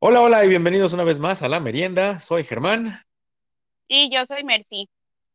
[0.00, 2.18] Hola, hola y bienvenidos una vez más a La Merienda.
[2.18, 2.92] Soy Germán.
[3.86, 4.88] Y yo soy Mercy.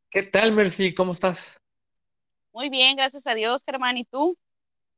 [0.10, 0.94] ¿Qué tal, Mercy?
[0.94, 1.58] ¿Cómo estás?
[2.52, 3.98] Muy bien, gracias a Dios, Germán.
[3.98, 4.36] ¿Y tú?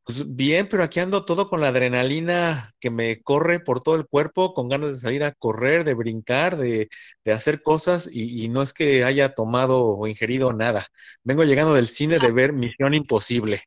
[0.03, 4.05] Pues bien, pero aquí ando todo con la adrenalina que me corre por todo el
[4.07, 6.89] cuerpo, con ganas de salir a correr, de brincar, de,
[7.23, 10.85] de hacer cosas y, y no es que haya tomado o ingerido nada.
[11.23, 13.63] Vengo llegando del cine de ver Misión Imposible.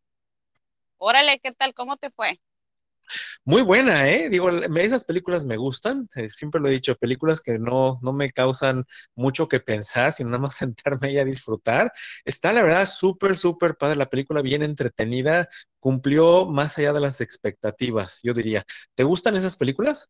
[0.98, 1.74] Órale, ¿qué tal?
[1.74, 2.38] ¿Cómo te fue?
[3.44, 4.28] Muy buena, ¿eh?
[4.30, 8.30] Digo, esas películas me gustan, eh, siempre lo he dicho, películas que no, no me
[8.30, 11.92] causan mucho que pensar, sino nada más sentarme ahí a disfrutar.
[12.24, 15.48] Está, la verdad, súper, súper padre la película, bien entretenida,
[15.80, 18.64] cumplió más allá de las expectativas, yo diría.
[18.94, 20.08] ¿Te gustan esas películas?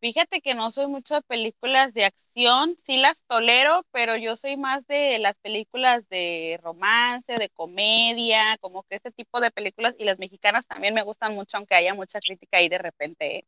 [0.00, 4.56] Fíjate que no soy mucho de películas de acción, sí las tolero, pero yo soy
[4.56, 10.04] más de las películas de romance, de comedia, como que ese tipo de películas, y
[10.04, 13.36] las mexicanas también me gustan mucho, aunque haya mucha crítica ahí de repente.
[13.40, 13.44] ¿eh?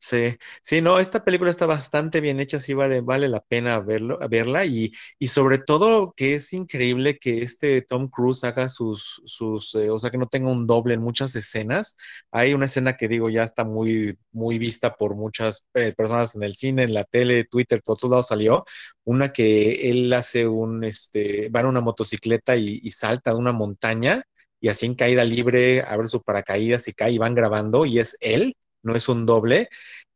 [0.00, 4.16] Sí, sí, no, esta película está bastante bien hecha, sí vale, vale la pena verlo,
[4.30, 9.74] verla y, y sobre todo que es increíble que este Tom Cruise haga sus, sus,
[9.74, 11.96] eh, o sea, que no tenga un doble en muchas escenas.
[12.30, 16.44] Hay una escena que digo ya está muy, muy vista por muchas eh, personas en
[16.44, 18.62] el cine, en la tele, Twitter, por todos lados salió,
[19.04, 24.22] una que él hace un, este, va en una motocicleta y, salta de una montaña
[24.60, 28.16] y así en caída libre abre su paracaídas y cae y van grabando y es
[28.20, 29.68] él no es un doble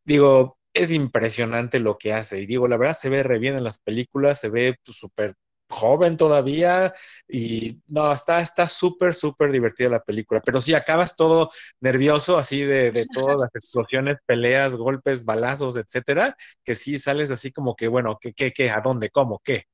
[0.05, 2.41] digo, es impresionante lo que hace.
[2.41, 5.35] Y digo, la verdad se ve re bien en las películas, se ve pues, súper
[5.69, 6.93] joven todavía
[7.27, 10.41] y no, está está súper, súper divertida la película.
[10.45, 16.37] Pero si acabas todo nervioso, así de, de todas las explosiones, peleas, golpes, balazos, etcétera,
[16.65, 18.71] que sí sales así como que, bueno, ¿qué, qué, qué?
[18.71, 19.11] ¿A dónde?
[19.11, 19.41] ¿Cómo?
[19.43, 19.65] ¿Qué?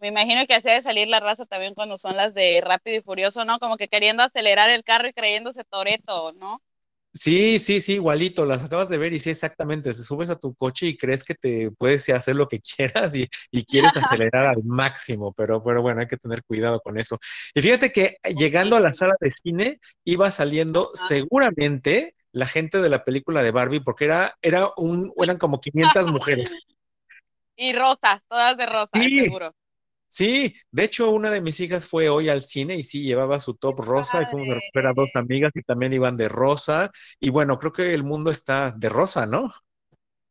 [0.00, 3.02] Me imagino que así de salir la raza también cuando son las de Rápido y
[3.02, 3.58] Furioso, ¿no?
[3.58, 6.62] Como que queriendo acelerar el carro y creyéndose Toreto, ¿no?
[7.12, 10.54] Sí, sí, sí, igualito, las acabas de ver y sí, exactamente, te subes a tu
[10.54, 13.96] coche y crees que te puedes hacer lo que quieras y, y quieres
[14.30, 17.18] acelerar al máximo, pero, pero bueno, hay que tener cuidado con eso.
[17.54, 22.88] Y fíjate que llegando a la sala de cine iba saliendo seguramente la gente de
[22.90, 26.54] la película de Barbie, porque era, era un, eran como 500 mujeres.
[27.60, 29.52] Y rosas, todas de rosa, Sí, seguro.
[30.10, 33.54] Sí, de hecho, una de mis hijas fue hoy al cine y sí, llevaba su
[33.54, 36.90] top rosa y fuimos a ver a dos amigas y también iban de rosa.
[37.20, 39.50] Y bueno, creo que el mundo está de rosa, ¿no?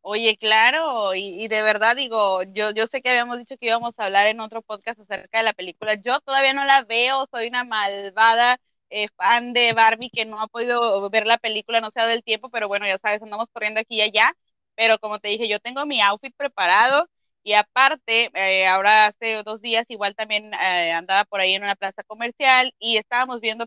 [0.01, 3.93] Oye, claro, y, y de verdad digo, yo, yo sé que habíamos dicho que íbamos
[3.97, 5.95] a hablar en otro podcast acerca de la película.
[5.95, 8.57] Yo todavía no la veo, soy una malvada
[8.89, 12.15] eh, fan de Barbie que no ha podido ver la película, no se ha dado
[12.15, 14.33] el tiempo, pero bueno, ya sabes, andamos corriendo aquí y allá.
[14.75, 17.09] Pero como te dije, yo tengo mi outfit preparado
[17.47, 21.77] y aparte, eh, ahora hace dos días igual también eh, andaba por ahí en una
[21.77, 23.65] plaza comercial y estábamos viendo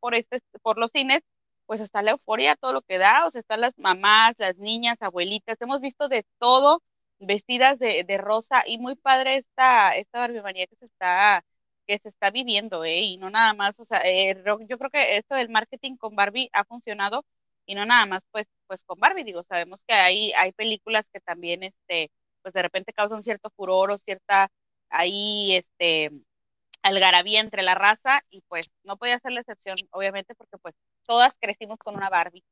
[0.00, 1.22] por, este, por los cines,
[1.66, 4.98] pues está la euforia, todo lo que da, o sea, están las mamás, las niñas,
[5.02, 6.80] abuelitas, hemos visto de todo
[7.18, 11.44] vestidas de, de rosa y muy padre esta, esta barbimanía que se está
[11.88, 13.00] que se está viviendo, ¿eh?
[13.00, 14.36] Y no nada más, o sea, eh,
[14.68, 17.24] yo creo que esto del marketing con Barbie ha funcionado
[17.66, 21.20] y no nada más, pues, pues con Barbie, digo, sabemos que hay, hay películas que
[21.20, 22.10] también, este,
[22.42, 24.50] pues de repente causan cierto furor o cierta,
[24.90, 26.10] ahí, este,
[26.82, 30.74] algarabía entre la raza y pues no podía ser la excepción, obviamente, porque pues
[31.06, 32.44] todas crecimos con una Barbie.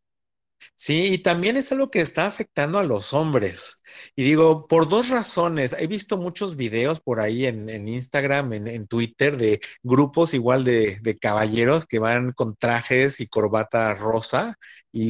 [0.75, 3.83] Sí, y también es algo que está afectando a los hombres.
[4.17, 5.75] Y digo, por dos razones.
[5.79, 10.65] He visto muchos videos por ahí en, en Instagram, en, en Twitter, de grupos igual
[10.65, 14.57] de, de caballeros que van con trajes y corbata rosa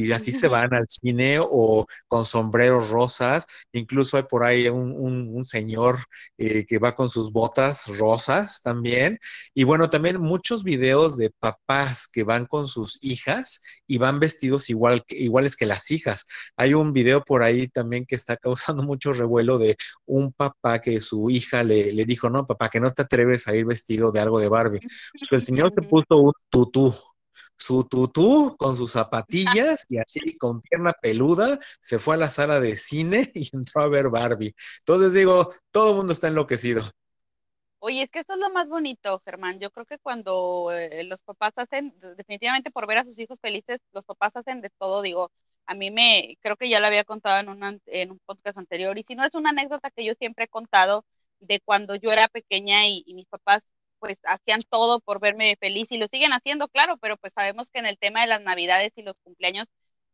[0.07, 3.45] y así se van al cine o con sombreros rosas.
[3.71, 5.97] Incluso hay por ahí un, un- un señor
[6.37, 9.19] eh, que va con sus botas rosas también.
[9.53, 14.69] Y bueno, también muchos videos de papás que van con sus hijas y van vestidos
[14.69, 16.25] igual, iguales que las hijas.
[16.57, 19.75] Hay un video por ahí también que está causando mucho revuelo de
[20.05, 23.55] un papá que su hija le, le dijo, no, papá, que no te atreves a
[23.55, 24.79] ir vestido de algo de Barbie.
[25.29, 26.93] Pues el señor se puso un tutú,
[27.59, 32.59] su tutú con sus zapatillas y así con pierna peluda se fue a la sala
[32.59, 34.55] de cine y entró a ver Barbie.
[34.79, 36.83] Entonces digo, todo el mundo está enloquecido.
[37.81, 39.59] Oye, es que esto es lo más bonito, Germán.
[39.59, 43.79] Yo creo que cuando eh, los papás hacen, definitivamente por ver a sus hijos felices,
[43.93, 45.01] los papás hacen de todo.
[45.01, 45.31] Digo,
[45.65, 48.97] a mí me, creo que ya lo había contado en, una, en un podcast anterior,
[48.97, 51.05] y si no es una anécdota que yo siempre he contado
[51.39, 53.61] de cuando yo era pequeña y, y mis papás
[53.99, 57.79] pues hacían todo por verme feliz y lo siguen haciendo, claro, pero pues sabemos que
[57.79, 59.67] en el tema de las navidades y los cumpleaños,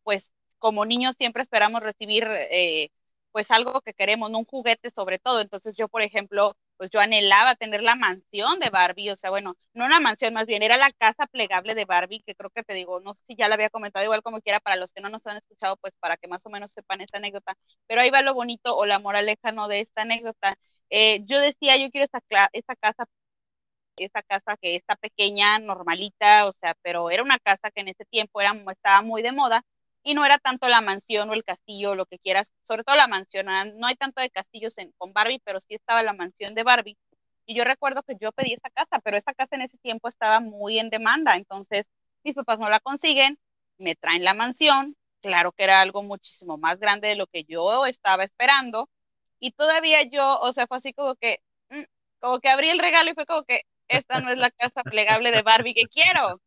[0.04, 2.90] pues como niños siempre esperamos recibir eh,
[3.32, 5.42] pues algo que queremos, no un juguete sobre todo.
[5.42, 9.56] Entonces yo, por ejemplo, pues yo anhelaba tener la mansión de Barbie, o sea, bueno,
[9.74, 12.74] no una mansión, más bien era la casa plegable de Barbie, que creo que te
[12.74, 15.10] digo, no sé si ya la había comentado igual como quiera, para los que no
[15.10, 17.56] nos han escuchado, pues para que más o menos sepan esta anécdota,
[17.88, 19.68] pero ahí va lo bonito o la moraleja, ¿no?
[19.68, 20.58] De esta anécdota.
[20.90, 22.20] Eh, yo decía, yo quiero esa,
[22.54, 23.06] esa casa
[23.98, 28.06] esa casa que está pequeña, normalita, o sea, pero era una casa que en ese
[28.06, 29.64] tiempo era, estaba muy de moda
[30.04, 33.08] y no era tanto la mansión o el castillo, lo que quieras, sobre todo la
[33.08, 36.54] mansión, ah, no hay tanto de castillos en, con Barbie, pero sí estaba la mansión
[36.56, 36.98] de Barbie.
[37.48, 40.40] Y yo recuerdo que yo pedí esa casa, pero esa casa en ese tiempo estaba
[40.40, 41.86] muy en demanda, entonces
[42.24, 43.40] mis papás no la consiguen,
[43.78, 47.86] me traen la mansión, claro que era algo muchísimo más grande de lo que yo
[47.86, 48.90] estaba esperando,
[49.40, 51.40] y todavía yo, o sea, fue así como que,
[51.70, 51.84] mm,
[52.20, 55.32] como que abrí el regalo y fue como que, esta no es la casa plegable
[55.32, 56.42] de Barbie que quiero.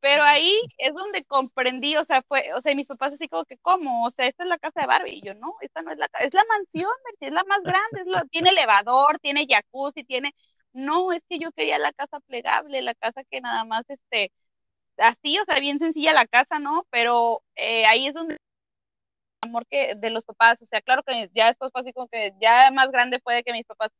[0.00, 3.58] Pero ahí es donde comprendí, o sea, fue, o sea, mis papás así como que,
[3.58, 4.06] ¿cómo?
[4.06, 5.16] O sea, esta es la casa de Barbie.
[5.18, 6.90] Y yo, no, esta no es la casa, es la mansión,
[7.20, 10.34] es la más grande, es tiene elevador, tiene jacuzzi, tiene,
[10.72, 14.32] no, es que yo quería la casa plegable, la casa que nada más, este,
[14.98, 16.86] así, o sea, bien sencilla la casa, ¿no?
[16.90, 18.36] Pero eh, ahí es donde
[19.40, 22.70] amor que de los papás, o sea, claro que ya después así como que ya
[22.70, 23.90] más grande fue que mis papás,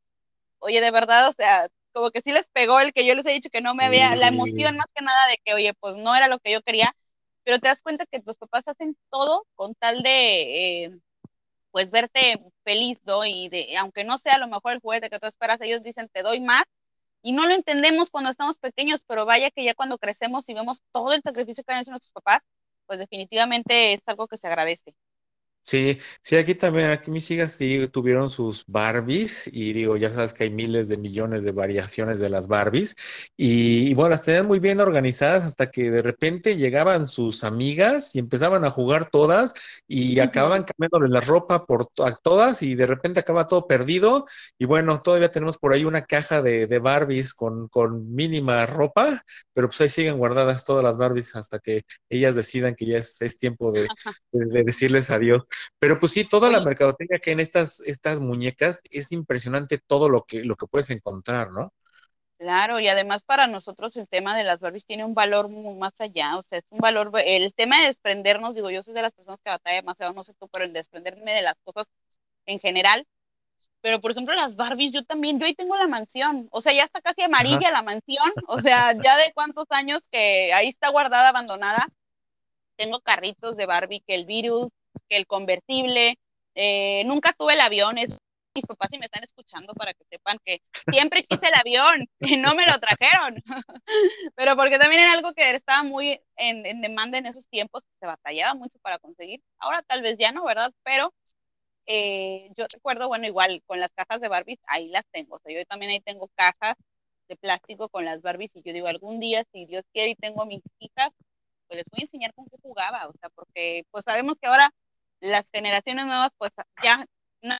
[0.59, 3.31] oye, de verdad, o sea, como que sí les pegó el que yo les he
[3.31, 6.15] dicho que no me había, la emoción más que nada de que, oye, pues no
[6.15, 6.95] era lo que yo quería,
[7.43, 10.91] pero te das cuenta que tus papás hacen todo con tal de, eh,
[11.71, 13.25] pues, verte feliz, ¿no?
[13.25, 16.09] Y de, aunque no sea a lo mejor el juguete que tú esperas, ellos dicen,
[16.13, 16.63] te doy más,
[17.23, 20.81] y no lo entendemos cuando estamos pequeños, pero vaya que ya cuando crecemos y vemos
[20.91, 22.41] todo el sacrificio que han hecho nuestros papás,
[22.87, 24.95] pues definitivamente es algo que se agradece.
[25.63, 30.33] Sí, sí, aquí también, aquí mis hijas sí tuvieron sus Barbies y digo, ya sabes
[30.33, 32.95] que hay miles de millones de variaciones de las Barbies
[33.37, 38.19] y, bueno, las tenían muy bien organizadas hasta que de repente llegaban sus amigas y
[38.19, 39.53] empezaban a jugar todas
[39.87, 44.25] y acababan cambiándole la ropa por a todas y de repente acaba todo perdido
[44.57, 49.21] y bueno, todavía tenemos por ahí una caja de, de Barbies con, con mínima ropa,
[49.53, 53.21] pero pues ahí siguen guardadas todas las Barbies hasta que ellas decidan que ya es,
[53.21, 53.91] es tiempo de,
[54.31, 55.43] de decirles adiós.
[55.79, 60.23] Pero pues sí, toda la mercadotecnia que en estas, estas muñecas es impresionante todo lo
[60.23, 61.73] que, lo que puedes encontrar, ¿no?
[62.41, 65.93] Claro, y además para nosotros el tema de las Barbies tiene un valor muy más
[65.99, 69.13] allá, o sea, es un valor, el tema de desprendernos, digo, yo soy de las
[69.13, 71.85] personas que batalla demasiado, no sé tú, pero el desprenderme de las cosas
[72.47, 73.05] en general,
[73.81, 76.83] pero por ejemplo las Barbies, yo también, yo ahí tengo la mansión, o sea, ya
[76.83, 81.29] está casi amarilla la mansión, o sea, ya de cuántos años que ahí está guardada,
[81.29, 81.89] abandonada,
[82.75, 84.69] tengo carritos de Barbie, que el virus,
[85.11, 86.17] que el convertible,
[86.55, 88.09] eh, nunca tuve el avión, es,
[88.55, 92.37] mis papás si me están escuchando para que sepan que siempre quise el avión y
[92.37, 93.35] no me lo trajeron,
[94.35, 98.53] pero porque también era algo que estaba muy en, demanda en esos tiempos, se batallaba
[98.53, 100.71] mucho para conseguir, ahora tal vez ya no, ¿verdad?
[100.83, 101.13] Pero
[101.87, 105.53] eh, yo recuerdo, bueno, igual con las cajas de Barbies, ahí las tengo, o sea,
[105.53, 106.77] yo también ahí tengo cajas
[107.27, 110.45] de plástico con las Barbies y yo digo, algún día, si Dios quiere y tengo
[110.45, 111.11] mis hijas,
[111.67, 114.71] pues les voy a enseñar con qué jugaba, o sea, porque pues sabemos que ahora
[115.21, 116.51] las generaciones nuevas pues
[116.83, 117.05] ya
[117.43, 117.55] no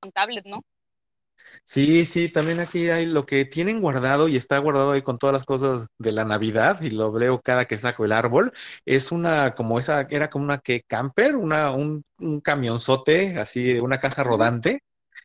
[0.00, 0.62] contables, ¿no?
[1.64, 5.32] Sí, sí, también aquí hay lo que tienen guardado y está guardado ahí con todas
[5.34, 8.52] las cosas de la Navidad y lo veo cada que saco el árbol.
[8.84, 14.00] Es una, como esa, era como una que camper, una, un, un camionzote, así, una
[14.00, 14.80] casa rodante.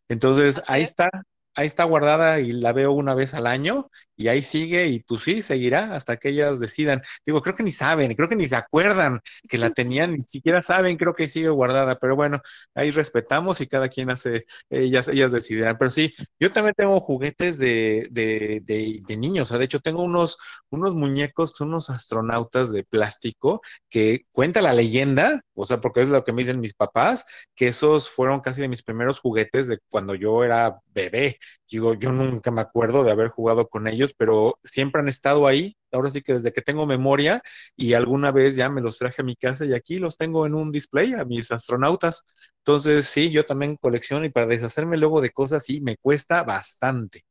[0.09, 1.09] Entonces ahí está,
[1.56, 3.85] ahí está guardada y la veo una vez al año
[4.15, 7.01] y ahí sigue y pues sí, seguirá hasta que ellas decidan.
[7.25, 10.62] Digo, creo que ni saben, creo que ni se acuerdan que la tenían, ni siquiera
[10.62, 12.39] saben, creo que sigue guardada, pero bueno,
[12.73, 15.77] ahí respetamos y cada quien hace, ellas, ellas decidirán.
[15.77, 20.03] Pero sí, yo también tengo juguetes de, de, de, niños, o sea, de hecho tengo
[20.03, 20.38] unos,
[20.69, 26.10] unos muñecos, son unos astronautas de plástico que cuenta la leyenda, o sea, porque es
[26.10, 29.79] lo que me dicen mis papás, que esos fueron casi de mis primeros juguetes de
[29.89, 31.38] cuando yo era bebé.
[31.69, 35.75] Digo, yo nunca me acuerdo de haber jugado con ellos, pero siempre han estado ahí.
[35.91, 37.41] Ahora sí que desde que tengo memoria
[37.75, 40.53] y alguna vez ya me los traje a mi casa y aquí los tengo en
[40.55, 42.25] un display a mis astronautas.
[42.60, 47.24] Entonces, sí, yo también colecciono y para deshacerme luego de cosas, sí, me cuesta bastante.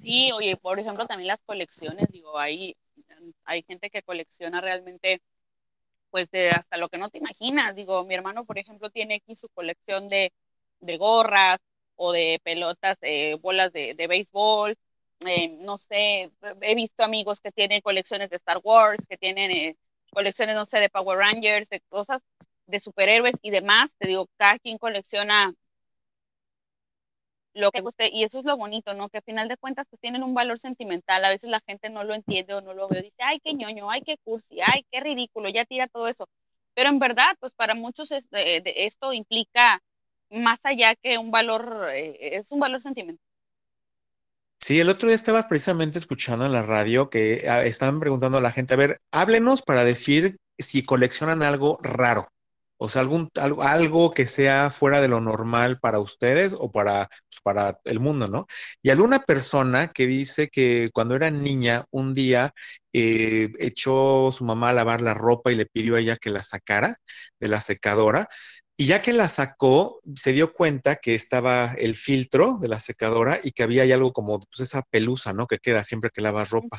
[0.00, 2.76] Sí, oye, por ejemplo, también las colecciones, digo, hay,
[3.44, 5.22] hay gente que colecciona realmente,
[6.10, 7.74] pues, de hasta lo que no te imaginas.
[7.76, 10.32] Digo, mi hermano, por ejemplo, tiene aquí su colección de,
[10.80, 11.58] de gorras,
[11.98, 14.76] o de pelotas, eh, bolas de, de béisbol,
[15.26, 16.30] eh, no sé,
[16.62, 19.76] he visto amigos que tienen colecciones de Star Wars, que tienen eh,
[20.12, 22.22] colecciones, no sé, de Power Rangers, de cosas
[22.66, 23.90] de superhéroes y demás.
[23.98, 25.54] Te digo, cada quien colecciona
[27.54, 29.08] lo que guste y eso es lo bonito, ¿no?
[29.08, 31.24] Que al final de cuentas pues tienen un valor sentimental.
[31.24, 33.90] A veces la gente no lo entiende o no lo ve, dice, ay, qué ñoño,
[33.90, 36.28] ay, qué cursi, ay, qué ridículo, ya tira todo eso.
[36.74, 39.82] Pero en verdad, pues para muchos esto implica
[40.30, 43.24] más allá que un valor, eh, es un valor sentimental.
[44.60, 48.40] Sí, el otro día estaba precisamente escuchando en la radio que ah, estaban preguntando a
[48.40, 52.28] la gente, a ver, háblenos para decir si coleccionan algo raro.
[52.80, 57.08] O sea, algún, algo, algo que sea fuera de lo normal para ustedes o para,
[57.08, 58.46] pues, para el mundo, ¿no?
[58.82, 62.54] Y alguna persona que dice que cuando era niña, un día
[62.92, 66.42] eh, echó su mamá a lavar la ropa y le pidió a ella que la
[66.42, 66.96] sacara
[67.40, 68.28] de la secadora.
[68.80, 73.40] Y ya que la sacó, se dio cuenta que estaba el filtro de la secadora
[73.42, 75.48] y que había ahí algo como pues, esa pelusa, ¿no?
[75.48, 76.78] Que queda siempre que lavas ropa.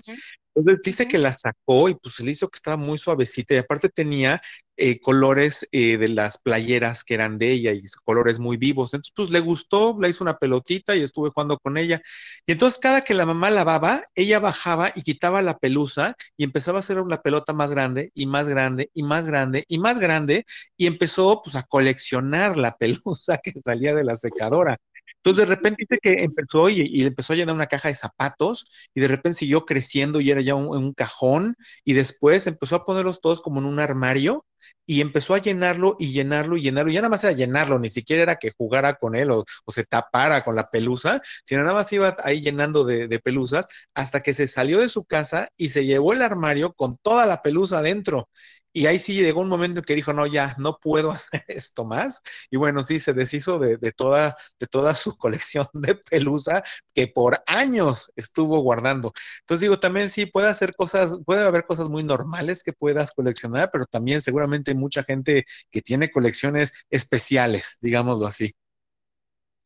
[0.56, 3.58] Entonces dice que la sacó y pues se le hizo que estaba muy suavecita y
[3.58, 4.41] aparte tenía
[4.79, 8.93] eh, colores eh, de las playeras que eran de ella y colores muy vivos.
[8.93, 12.01] Entonces, pues le gustó, le hizo una pelotita y estuve jugando con ella.
[12.45, 16.77] Y entonces cada que la mamá lavaba, ella bajaba y quitaba la pelusa y empezaba
[16.77, 20.45] a hacer una pelota más grande y más grande y más grande y más grande
[20.77, 24.77] y empezó pues a coleccionar la pelusa que salía de la secadora.
[25.24, 28.68] Entonces de repente dice que empezó y, y, empezó a llenar una caja de zapatos
[28.94, 32.84] y de repente siguió creciendo y era ya un, un, cajón y después empezó a
[32.86, 34.46] ponerlos todos como en un armario
[34.86, 36.92] y empezó a llenarlo y llenarlo y llenarlo.
[36.92, 39.72] Y ya nada más era llenarlo, ni siquiera era que jugara con él o, o
[39.72, 44.22] se tapara con la pelusa, sino nada más iba ahí llenando de, de, pelusas hasta
[44.22, 47.80] que se salió de su casa y se llevó el armario con toda la pelusa
[47.80, 48.30] adentro.
[48.74, 51.86] Y ahí sí llegó un momento en que dijo, no, ya no puedo hacer esto
[51.86, 52.22] más.
[52.52, 57.08] Y bueno, sí, se deshizo de, de, toda, de toda su colección de pelusa que
[57.08, 59.14] por años estuvo guardando.
[59.42, 63.70] Entonces digo, también sí, puede hacer cosas, puede haber cosas muy normales que puedas coleccionar,
[63.72, 68.54] pero también seguramente hay mucha gente que tiene colecciones especiales, digámoslo así.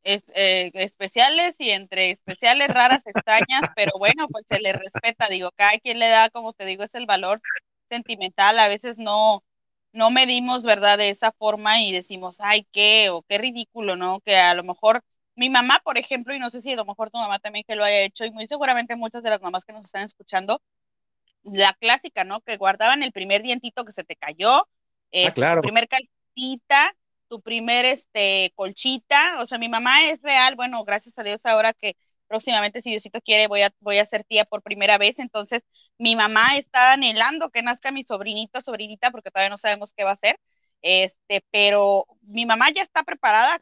[0.05, 5.77] Eh, especiales y entre especiales, raras, extrañas, pero bueno, pues se le respeta, digo, cada
[5.79, 7.41] quien le da, como te digo, es el valor
[7.89, 9.43] sentimental, a veces no,
[9.91, 10.97] no medimos, ¿verdad?
[10.97, 14.21] De esa forma y decimos, ay, qué, o qué ridículo, ¿no?
[14.21, 15.03] Que a lo mejor
[15.35, 17.75] mi mamá, por ejemplo, y no sé si a lo mejor tu mamá también que
[17.75, 20.61] lo haya hecho, y muy seguramente muchas de las mamás que nos están escuchando,
[21.43, 22.41] la clásica, ¿no?
[22.41, 24.67] Que guardaban el primer dientito que se te cayó,
[25.11, 25.61] eh, ah, claro.
[25.61, 26.95] tu primer calcita,
[27.27, 31.73] tu primer este colchita, o sea, mi mamá es real, bueno, gracias a Dios ahora
[31.73, 31.95] que
[32.33, 35.19] próximamente, si Diosito quiere, voy a, voy a ser tía por primera vez.
[35.19, 35.61] Entonces,
[35.99, 40.11] mi mamá está anhelando que nazca mi sobrinito, sobrinita, porque todavía no sabemos qué va
[40.13, 40.39] a ser.
[40.81, 43.59] Este, pero mi mamá ya está preparada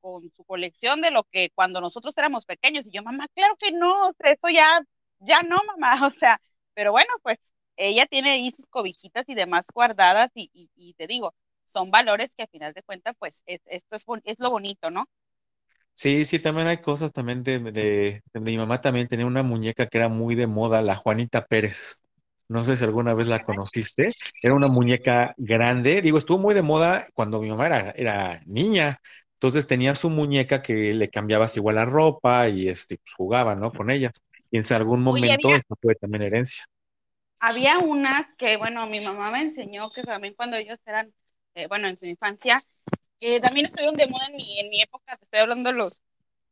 [0.00, 2.86] con su colección de lo que cuando nosotros éramos pequeños.
[2.86, 4.80] Y yo, mamá, claro que no, eso ya,
[5.20, 6.00] ya no, mamá.
[6.06, 6.40] O sea,
[6.74, 7.38] pero bueno, pues
[7.76, 11.34] ella tiene ahí sus cobijitas y demás guardadas y, y, te digo,
[11.64, 15.08] son valores que a final de cuentas, pues es, esto es, es lo bonito, ¿no?
[15.96, 19.86] Sí, sí, también hay cosas también de, de, de, mi mamá también tenía una muñeca
[19.86, 22.02] que era muy de moda, la Juanita Pérez.
[22.50, 24.12] No sé si alguna vez la conociste.
[24.42, 26.02] Era una muñeca grande.
[26.02, 29.00] Digo, estuvo muy de moda cuando mi mamá era, era niña.
[29.32, 33.70] Entonces tenía su muñeca que le cambiabas igual la ropa y este, pues, jugaba, ¿no?
[33.72, 34.10] Con ella.
[34.50, 36.66] Y en algún momento Oye, esto fue también herencia.
[37.40, 41.10] Había unas que, bueno, mi mamá me enseñó que también cuando ellos eran,
[41.54, 42.62] eh, bueno, en su infancia,
[43.20, 46.02] que también estuvieron de moda en mi, en mi época, te estoy hablando de los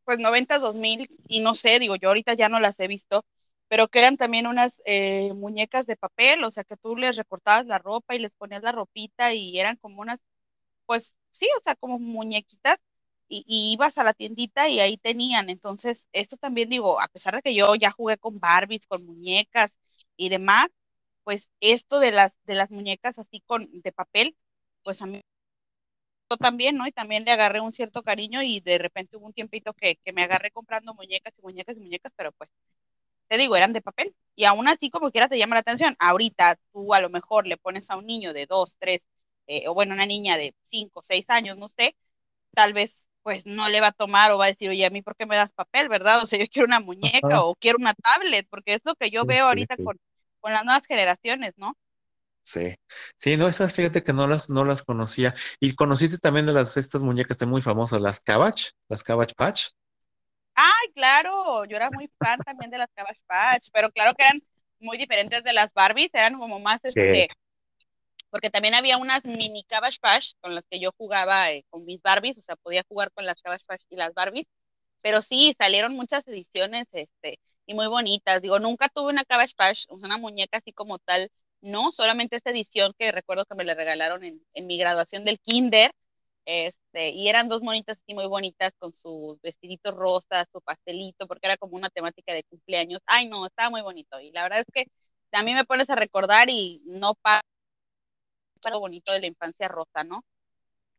[0.04, 3.24] pues 90, 2000, y no sé, digo, yo ahorita ya no las he visto,
[3.68, 7.66] pero que eran también unas eh, muñecas de papel, o sea, que tú les recortabas
[7.66, 10.20] la ropa y les ponías la ropita y eran como unas,
[10.86, 12.78] pues sí, o sea, como muñequitas,
[13.28, 17.34] y, y ibas a la tiendita y ahí tenían, entonces, esto también digo, a pesar
[17.36, 19.76] de que yo ya jugué con Barbies, con muñecas
[20.16, 20.66] y demás,
[21.24, 24.36] pues esto de las, de las muñecas así con, de papel,
[24.82, 25.22] pues a mí
[26.38, 26.86] también, ¿no?
[26.86, 30.12] Y también le agarré un cierto cariño y de repente hubo un tiempito que, que,
[30.12, 32.50] me agarré comprando muñecas y muñecas y muñecas, pero pues,
[33.28, 34.14] te digo, eran de papel.
[34.36, 35.96] Y aún así, como quiera, te llama la atención.
[35.98, 39.06] Ahorita tú a lo mejor le pones a un niño de dos, tres,
[39.46, 41.96] eh, o bueno, una niña de cinco, seis años, no sé,
[42.54, 45.00] tal vez pues no le va a tomar o va a decir, oye, a mí,
[45.02, 46.22] ¿por qué me das papel, verdad?
[46.22, 47.44] O sea, yo quiero una muñeca Ajá.
[47.44, 49.84] o quiero una tablet, porque es lo que yo sí, veo ahorita sí.
[49.84, 49.98] Con,
[50.40, 51.74] con las nuevas generaciones, ¿no?
[52.44, 52.74] Sí,
[53.16, 55.34] sí, no, esas fíjate que no las, no las conocía.
[55.60, 59.68] Y conociste también de las, estas muñecas muy famosas, las Cabbage, las Cabbage Patch.
[60.54, 64.42] Ay, claro, yo era muy fan también de las Cabbage Patch, pero claro que eran
[64.78, 67.00] muy diferentes de las Barbies, eran como más Sí.
[67.00, 67.28] este,
[68.30, 72.02] porque también había unas mini Cabbage Patch con las que yo jugaba eh, con mis
[72.02, 74.46] Barbies, o sea, podía jugar con las Cabbage Patch y las Barbies,
[75.02, 78.42] pero sí, salieron muchas ediciones, este, y muy bonitas.
[78.42, 81.30] Digo, nunca tuve una Cabbage Patch, una muñeca así como tal,
[81.64, 85.40] no, solamente esta edición que recuerdo que me la regalaron en, en mi graduación del
[85.40, 85.92] kinder,
[86.46, 91.46] este, y eran dos monitas así muy bonitas con sus vestiditos rosas, su pastelito, porque
[91.46, 93.00] era como una temática de cumpleaños.
[93.06, 94.20] Ay, no, estaba muy bonito.
[94.20, 94.86] Y la verdad es que
[95.32, 97.42] a mí me pones a recordar y no para
[98.70, 100.24] lo bonito de la infancia rosa, ¿no?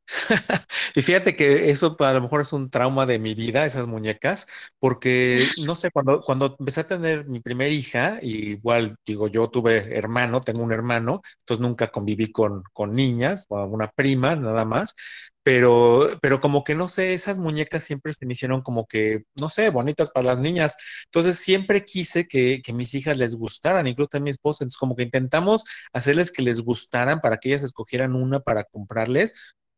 [0.95, 4.47] Y fíjate que eso a lo mejor es un trauma de mi vida, esas muñecas,
[4.79, 9.97] porque no sé, cuando, cuando empecé a tener mi primera hija, igual digo, yo tuve
[9.97, 14.95] hermano, tengo un hermano, entonces nunca conviví con, con niñas, o una prima, nada más,
[15.43, 19.49] pero, pero como que no sé, esas muñecas siempre se me hicieron como que, no
[19.49, 20.75] sé, bonitas para las niñas.
[21.05, 24.63] Entonces siempre quise que, que mis hijas les gustaran, incluso a mi esposa.
[24.63, 29.33] Entonces como que intentamos hacerles que les gustaran para que ellas escogieran una para comprarles,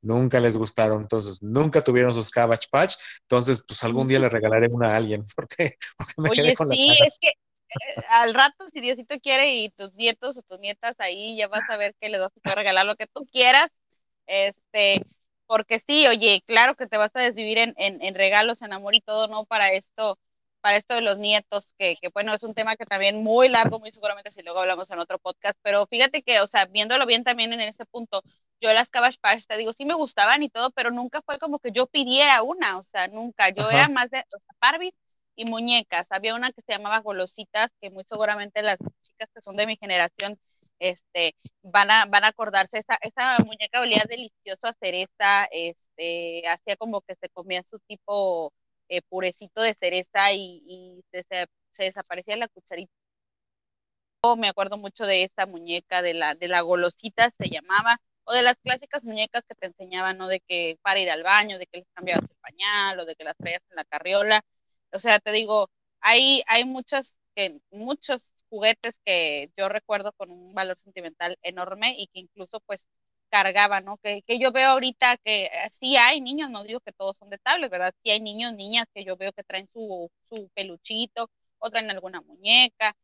[0.08, 4.68] nunca les gustaron, entonces nunca tuvieron sus Cabbage Patch, entonces pues algún día le regalaré
[4.70, 8.68] una a alguien, porque, porque me Oye, quedé con sí, es que eh, al rato,
[8.74, 12.10] si Diosito quiere y tus nietos o tus nietas ahí, ya vas a ver que
[12.10, 13.70] les vas a regalar lo que tú quieras,
[14.28, 15.06] este,
[15.48, 18.96] porque sí, oye, claro que te vas a desvivir en, en, en regalos, en amor
[18.96, 19.46] y todo, ¿no?
[19.46, 20.20] Para esto,
[20.68, 23.80] para esto de los nietos, que, que bueno, es un tema que también muy largo,
[23.80, 27.24] muy seguramente si luego hablamos en otro podcast, pero fíjate que, o sea, viéndolo bien
[27.24, 28.22] también en ese punto,
[28.60, 31.60] yo las Cabbage Patch, te digo, sí me gustaban y todo, pero nunca fue como
[31.60, 34.80] que yo pidiera una, o sea, nunca, yo era más de, o sea,
[35.38, 36.06] y muñecas.
[36.10, 39.78] Había una que se llamaba Golositas, que muy seguramente las chicas que son de mi
[39.78, 40.38] generación
[40.80, 42.80] este, van, a, van a acordarse.
[42.80, 48.52] Esa, esa muñeca olía delicioso a cereza, este, hacía como que se comía su tipo
[48.90, 52.92] eh, purecito de cereza y, se, desaparecía la cucharita.
[54.38, 58.42] Me acuerdo mucho de esta muñeca, de la, de la golosita se llamaba, o de
[58.42, 60.28] las clásicas muñecas que te enseñaban, ¿no?
[60.28, 63.24] De que para ir al baño, de que les cambiabas el pañal, o de que
[63.24, 64.44] las traías en la carriola
[64.92, 65.70] o sea, te digo,
[66.02, 67.14] hay, hay muchas,
[67.72, 72.86] muchos juguetes que yo recuerdo con un valor sentimental enorme y que incluso pues
[73.30, 73.98] cargaba, ¿no?
[73.98, 77.30] Que, que yo veo ahorita que eh, sí hay niños, no digo que todos son
[77.30, 77.94] de tablets, ¿verdad?
[78.04, 81.30] Sí hay niños, niñas que yo veo que traen su, su peluchito
[81.60, 82.96] o traen alguna muñeca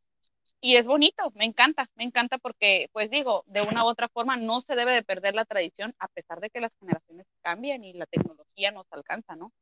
[0.60, 4.36] y es bonito, me encanta, me encanta porque pues digo, de una u otra forma
[4.36, 7.92] no se debe de perder la tradición a pesar de que las generaciones cambian y
[7.92, 9.52] la tecnología nos alcanza, ¿no?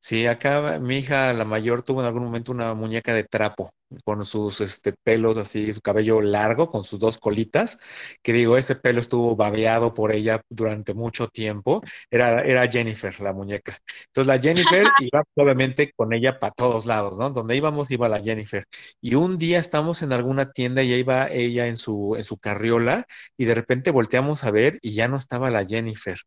[0.00, 3.70] Sí, acá mi hija, la mayor, tuvo en algún momento una muñeca de trapo
[4.04, 7.80] con sus este, pelos así, su cabello largo, con sus dos colitas,
[8.22, 11.82] que digo, ese pelo estuvo babeado por ella durante mucho tiempo.
[12.10, 13.76] Era, era Jennifer, la muñeca.
[14.06, 17.30] Entonces la Jennifer iba obviamente con ella para todos lados, ¿no?
[17.30, 18.64] Donde íbamos iba la Jennifer.
[19.00, 22.36] Y un día estamos en alguna tienda y ahí iba ella en su, en su
[22.36, 23.04] carriola
[23.36, 26.18] y de repente volteamos a ver y ya no estaba la Jennifer.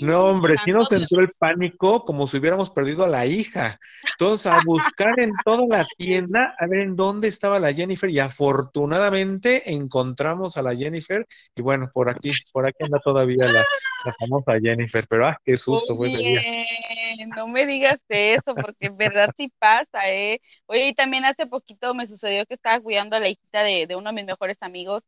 [0.00, 3.78] No, hombre, sí nos entró el pánico como si hubiéramos perdido a la hija.
[4.12, 8.18] Entonces, a buscar en toda la tienda, a ver en dónde estaba la Jennifer, y
[8.18, 11.24] afortunadamente encontramos a la Jennifer,
[11.54, 13.64] y bueno, por aquí, por aquí anda todavía la,
[14.04, 16.40] la famosa Jennifer, pero ah, qué susto fue ese día.
[16.40, 20.40] Oye, no me digas eso, porque en verdad sí pasa, ¿eh?
[20.66, 23.96] Oye, y también hace poquito me sucedió que estaba cuidando a la hijita de, de
[23.96, 25.02] uno de mis mejores amigos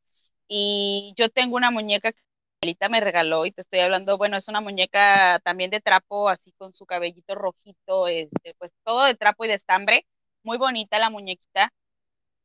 [0.49, 2.21] y yo tengo una muñeca que
[2.67, 6.53] abuelita me regaló y te estoy hablando, bueno, es una muñeca también de trapo, así
[6.59, 10.07] con su cabellito rojito, este, pues todo de trapo y de estambre,
[10.43, 11.73] muy bonita la muñequita.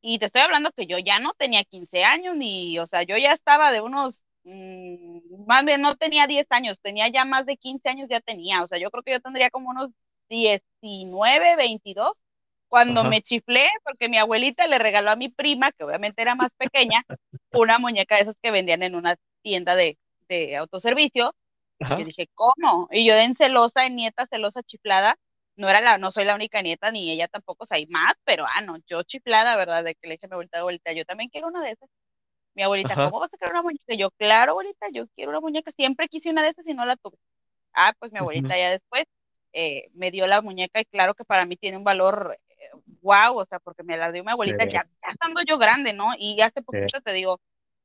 [0.00, 3.16] Y te estoy hablando que yo ya no tenía 15 años, ni, o sea, yo
[3.18, 7.56] ya estaba de unos, mm, más bien no tenía 10 años, tenía ya más de
[7.56, 9.90] 15 años, ya tenía, o sea, yo creo que yo tendría como unos
[10.28, 12.12] 19 22
[12.68, 16.34] cuando Ajá, me chiflé, porque mi abuelita le regaló a mi prima, que obviamente era
[16.34, 17.04] más pequeña,
[17.52, 21.34] una muñeca de esas que vendían en una tienda de, de autoservicio.
[21.78, 22.88] Yo ajá, dije, ¿cómo?
[22.92, 25.18] Y yo en celosa, en nieta celosa chiflada,
[25.56, 28.14] no era la, no soy la única nieta, ni ella tampoco, o sea, hay más,
[28.24, 29.84] pero ah, no, yo chiflada, ¿verdad?
[29.84, 31.88] De que le dije a mi abuelita, abuelita, yo también quiero una de esas.
[32.54, 33.94] Mi abuelita, ajá, ¿cómo vas a querer una muñeca?
[33.94, 36.96] Yo, claro, abuelita, yo quiero una muñeca, siempre quise una de esas y no la
[36.96, 37.18] tuve.
[37.74, 39.04] Ah, pues mi abuelita ya después
[39.52, 42.70] eh, me dio la muñeca y claro que para mí tiene un valor eh,
[43.02, 45.92] wow, o sea, porque me la dio mi sí, abuelita ya, ya estando yo grande,
[45.92, 46.12] ¿no?
[46.18, 47.40] Y hace sí, poquito te digo,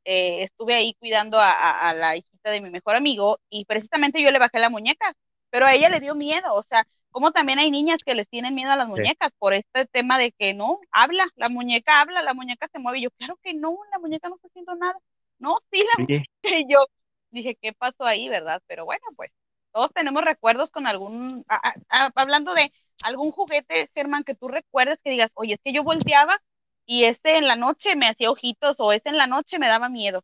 [0.07, 4.21] eh, estuve ahí cuidando a, a, a, la hijita de mi mejor amigo y precisamente
[4.21, 5.13] yo le bajé la muñeca,
[5.49, 8.55] pero a ella le dio miedo, o sea, como también hay niñas que les tienen
[8.55, 12.21] miedo a las sí, muñecas por este tema de que no, habla, la muñeca habla,
[12.21, 14.97] la muñeca se mueve, y yo, claro que no, la muñeca no está haciendo nada,
[15.39, 16.25] no, sí, la sí, muñeca,
[16.61, 16.85] y yo
[17.31, 18.61] dije, ¿qué pasó ahí, verdad?
[18.67, 19.29] Pero bueno, pues
[19.73, 22.71] todos tenemos recuerdos con algún, a, a, hablando de
[23.03, 26.39] algún juguete, Germán, que tú recuerdes que digas, oye, es que yo volteaba
[26.87, 29.89] y este en la noche me hacía ojitos o este en la noche me daba
[29.89, 30.23] miedo.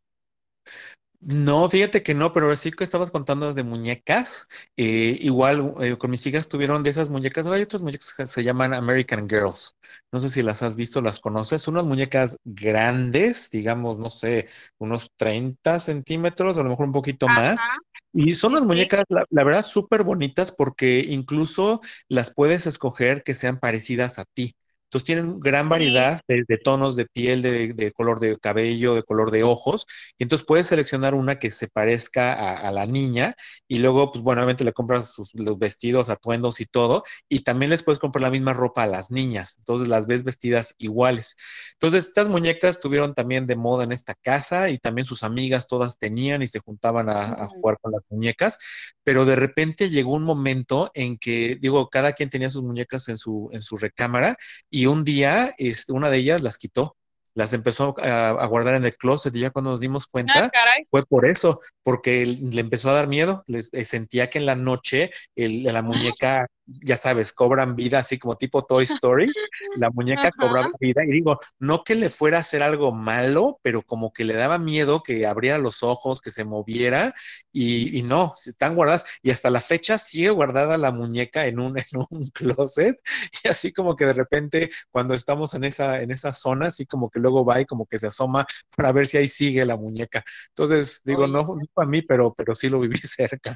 [1.26, 4.46] No, fíjate que no, pero sí que estabas contando de muñecas.
[4.76, 7.46] eh, igual eh, con mis hijas tuvieron de esas muñecas.
[7.46, 9.74] Hay otras muñecas que se llaman American Girls.
[10.12, 11.62] No sé si las has visto, las conoces.
[11.62, 14.48] Son unas muñecas grandes, digamos, no sé,
[14.78, 17.72] unos 30 centímetros, a lo mejor un poquito más.
[18.12, 18.66] Y son sí.
[18.66, 24.24] muñecas, la, la verdad, súper bonitas porque incluso las puedes escoger que sean parecidas a
[24.26, 24.54] ti.
[24.94, 29.02] Entonces tienen gran variedad de, de tonos de piel, de, de, color de cabello, de
[29.02, 29.86] color de ojos.
[30.16, 33.34] Y entonces puedes seleccionar una que se parezca a, a la niña
[33.66, 37.02] y luego, pues bueno, obviamente le compras sus, los vestidos, atuendos y todo.
[37.28, 39.56] Y también les puedes comprar la misma ropa a las niñas.
[39.58, 41.36] Entonces las ves vestidas iguales.
[41.72, 45.98] Entonces estas muñecas estuvieron también de moda en esta casa y también sus amigas todas
[45.98, 48.58] tenían y se juntaban a, a jugar con las muñecas
[49.02, 53.18] pero de repente llegó un momento en que, digo, cada quien tenía sus muñecas en
[53.18, 54.36] su, en su recámara
[54.70, 56.96] y un día este, una de ellas las quitó,
[57.34, 60.50] las empezó a, a, guardar en el closet y ya cuando nos dimos Ah, cuenta
[60.50, 60.86] caray.
[60.90, 64.54] fue por eso, porque le empezó a dar miedo, les, eh, sentía que en la
[64.54, 69.36] noche el, la muñeca, ya sabes, cobran vida, así como tipo Toy Story,
[69.74, 70.78] la muñeca cobraba Ajá.
[70.80, 74.34] vida y digo, no que le fuera a hacer algo malo, pero como que le
[74.34, 77.12] daba miedo que abriera los ojos, que se moviera
[77.52, 81.76] y, y no, están guardadas y hasta la fecha sigue guardada la muñeca en un,
[81.78, 82.96] en un closet
[83.44, 87.10] y así como que de repente cuando estamos en esa, en esa zona, así como
[87.10, 88.46] que luego va y como que se asoma
[88.76, 90.22] para ver si ahí sigue la muñeca.
[90.48, 91.28] Entonces, digo, Oye.
[91.28, 93.54] no, no para mí, pero, pero sí lo viví cerca.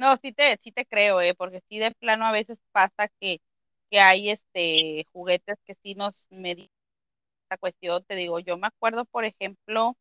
[0.00, 3.40] No, sí te, sí te creo, eh, porque sí de plano a veces pasa que,
[3.90, 6.70] que hay este juguetes que sí nos meditan
[7.44, 8.04] esta cuestión.
[8.06, 9.96] Te digo, yo me acuerdo, por ejemplo,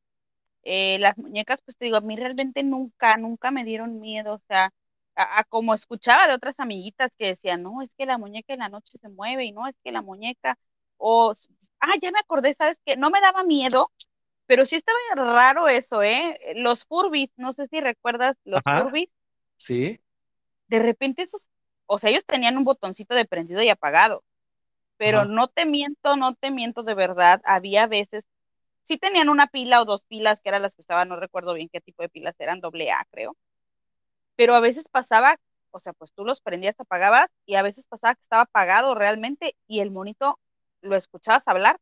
[0.64, 4.42] eh, las muñecas, pues te digo, a mí realmente nunca, nunca me dieron miedo, o
[4.48, 4.74] sea,
[5.16, 8.60] a, a como escuchaba de otras amiguitas que decían, no, es que la muñeca en
[8.62, 10.58] la noche se mueve y no, es que la muñeca,
[10.98, 11.36] o,
[11.82, 12.98] ah, ya me acordé, ¿sabes qué?
[12.98, 13.92] No me daba miedo,
[14.48, 16.40] pero sí estaba raro eso, ¿eh?
[16.56, 19.10] Los Furbies, no sé si recuerdas los Ajá, Furbies,
[19.60, 20.00] sí,
[20.67, 21.50] de repente esos,
[21.86, 24.24] o sea, ellos tenían un botoncito de prendido y apagado,
[24.98, 28.24] pero ajá, no te miento, no te miento de verdad, había veces,
[28.88, 31.69] sí tenían una pila o dos pilas que eran las que usaban, no recuerdo bien
[31.72, 33.36] qué tipo de pilas eran, doble A creo,
[34.36, 35.38] pero a veces pasaba,
[35.72, 39.56] o sea, pues tú los prendías, apagabas, y a veces pasaba que estaba apagado realmente
[39.67, 40.39] y el monito
[40.82, 41.80] lo escuchabas hablar.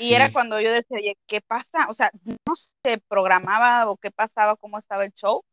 [0.00, 1.88] Y era cuando yo decía, oye, ¿qué pasa?
[1.88, 5.44] O sea, no se programaba o qué pasaba, cómo estaba el show,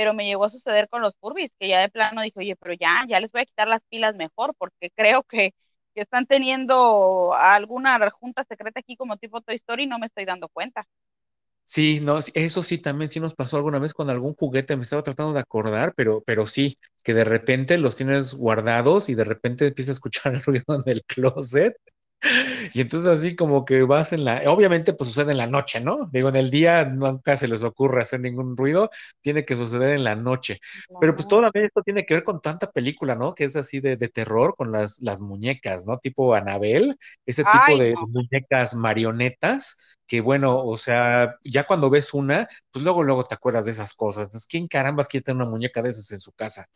[0.00, 2.72] pero me llegó a suceder con los Furbies, que ya de plano dije, oye, pero
[2.74, 5.54] ya, ya les voy a quitar las pilas mejor, porque creo que,
[5.94, 10.24] que están teniendo alguna junta secreta aquí como tipo Toy Story y no me estoy
[10.24, 10.86] dando cuenta.
[11.64, 15.02] Sí, no, eso sí, también sí nos pasó alguna vez con algún juguete, me estaba
[15.04, 19.68] tratando de acordar, pero, pero sí, que de repente los tienes guardados y de repente
[19.68, 21.74] empieza a escuchar el ruido en el closet
[22.74, 26.08] Y entonces así como que vas en la, obviamente pues sucede en la noche, ¿no?
[26.12, 30.04] Digo, en el día nunca se les ocurre hacer ningún ruido, tiene que suceder en
[30.04, 30.58] la noche.
[30.98, 33.34] Pero pues todavía esto tiene que ver con tanta película, ¿no?
[33.34, 35.98] Que es así de, de terror con las, las muñecas, ¿no?
[35.98, 36.94] Tipo Anabel,
[37.26, 38.06] ese tipo Ay, de no.
[38.06, 40.64] muñecas marionetas, que bueno, no.
[40.64, 44.24] o sea, ya cuando ves una, pues luego, luego te acuerdas de esas cosas.
[44.24, 46.66] Entonces, ¿quién carambas quiere tener una muñeca de esas en su casa?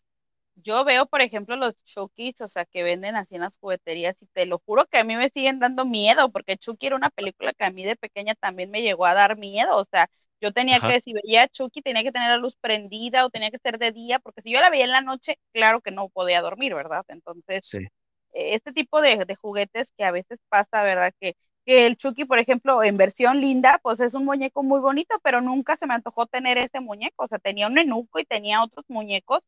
[0.57, 4.27] Yo veo, por ejemplo, los Chukis, o sea, que venden así en las jugueterías y
[4.29, 7.53] te lo juro que a mí me siguen dando miedo, porque Chucky era una película
[7.53, 10.09] que a mí de pequeña también me llegó a dar miedo, o sea,
[10.41, 13.31] yo tenía Ajá, que, si veía a Chucky, tenía que tener la luz prendida o
[13.31, 15.91] tenía que ser de día, porque si yo la veía en la noche, claro que
[15.91, 17.05] no podía dormir, ¿verdad?
[17.09, 17.79] Entonces, sí.
[18.33, 21.13] eh, este tipo de, de juguetes que a veces pasa, ¿verdad?
[21.21, 21.37] Que,
[21.67, 25.41] que el Chucky, por ejemplo, en versión linda, pues es un muñeco muy bonito, pero
[25.41, 27.25] nunca se me antojó tener ese muñeco.
[27.25, 29.41] O sea, tenía un nenuco y tenía otros muñecos,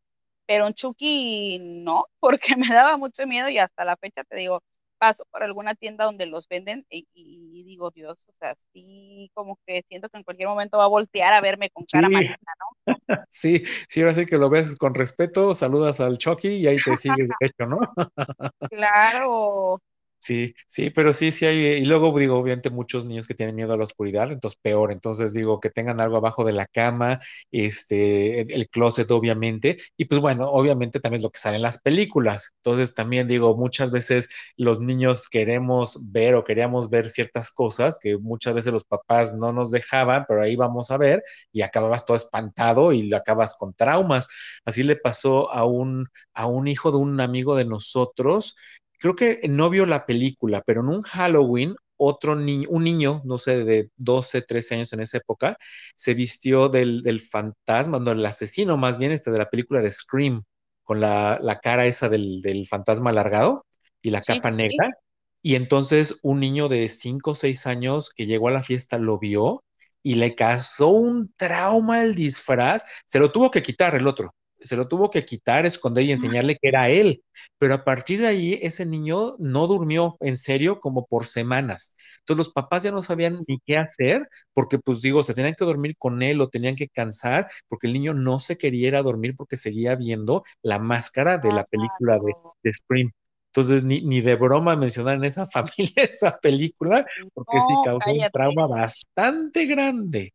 [0.47, 4.63] pero un Chucky no, porque me daba mucho miedo y hasta la fecha te digo,
[4.99, 9.59] paso por alguna tienda donde los venden y, y digo, Dios, o sea, sí, como
[9.67, 12.37] que siento que en cualquier momento va a voltear a verme con cara Sí, maligna,
[12.87, 12.87] ¿no?
[13.31, 16.97] sí, sí, ahora sí que lo ves con respeto, saludas al Chucky y ahí te
[16.97, 17.79] sigues derecho, ¿no?
[18.71, 19.81] Claro,
[20.19, 23.75] Sí, sí, pero sí, sí hay, y luego digo, obviamente muchos niños que tienen miedo
[23.75, 27.21] a la oscuridad, entonces peor, entonces digo que tengan algo abajo de la cama,
[27.53, 31.81] este, el, closet obviamente, y pues bueno, obviamente también es lo que sale en las
[31.81, 37.99] películas, entonces también digo, muchas veces los niños queremos ver o queríamos ver ciertas cosas
[38.01, 42.05] que muchas veces los papás no nos dejaban, pero ahí vamos a ver y acababas
[42.05, 44.29] todo espantado y acabas con traumas.
[44.65, 48.57] Así le pasó a un, a un hijo de un amigo de nosotros
[48.99, 53.39] creo que no vio la película, pero en un Halloween, otro niño, un niño, no
[53.39, 55.57] sé, de 12, 13 años en esa época,
[55.95, 59.91] se vistió del, del fantasma, no, el asesino más bien, este de la película de
[59.91, 60.43] Scream,
[60.85, 63.67] con la, la cara esa del, del fantasma alargado
[64.03, 64.57] y la sí, capa sí.
[64.57, 64.91] negra.
[65.43, 69.19] Y entonces un niño de 5 o 6 años que llegó a la fiesta lo
[69.19, 69.65] vio
[70.03, 72.85] y le causó un trauma el disfraz.
[73.07, 74.33] Se lo tuvo que quitar el otro.
[74.61, 77.23] Se lo tuvo que quitar, esconder y enseñarle que era él.
[77.59, 81.97] Pero a partir de ahí, ese niño no durmió en serio como por semanas.
[82.21, 85.65] Entonces los papás ya no sabían ni qué hacer, porque pues digo, se tenían que
[85.65, 89.03] dormir con él o tenían que cansar, porque el niño no se quería ir a
[89.03, 93.13] dormir porque seguía viendo la máscara de la película de, de Scream.
[93.57, 98.31] Entonces, ni, ni de broma mencionar en esa familia esa película, porque sí causó un
[98.31, 100.35] trauma bastante grande.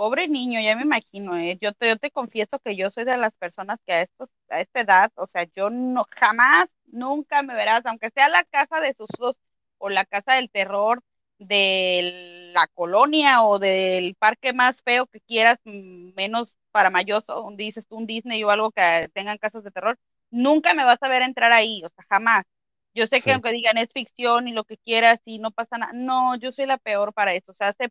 [0.00, 1.58] Pobre niño, ya me imagino, ¿eh?
[1.60, 4.62] Yo te, yo te confieso que yo soy de las personas que a, estos, a
[4.62, 8.94] esta edad, o sea, yo no, jamás, nunca me verás, aunque sea la casa de
[8.94, 9.36] sustos
[9.76, 11.02] o la casa del terror
[11.38, 17.96] de la colonia o del parque más feo que quieras, menos para mayoso, dices tú
[17.96, 19.98] un Disney o algo que tengan casas de terror,
[20.30, 22.46] nunca me vas a ver entrar ahí, o sea, jamás.
[22.94, 25.92] Yo sé que aunque digan es ficción y lo que quieras y no pasa nada,
[25.92, 27.52] no, yo soy la peor para eso.
[27.52, 27.90] O sea, hace